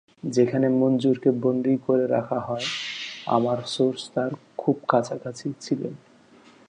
[0.23, 2.67] যেখানে মঞ্জুরকে বন্দী করে রাখা হয়,
[3.27, 4.31] আমার সোর্স তাঁর
[4.57, 5.93] খুব কাছাকাছি ছিলেন।